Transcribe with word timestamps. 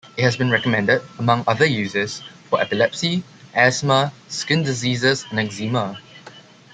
It 0.17 0.23
has 0.23 0.35
been 0.35 0.49
recommended, 0.49 1.03
among 1.19 1.43
other 1.45 1.65
uses, 1.67 2.23
for 2.49 2.59
epilepsy, 2.59 3.21
asthma, 3.53 4.11
skin 4.29 4.63
diseases 4.63 5.25
and 5.29 5.39
eczema. 5.39 6.01